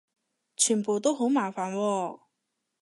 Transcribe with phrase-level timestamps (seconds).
[0.57, 2.19] 全部都好麻煩喎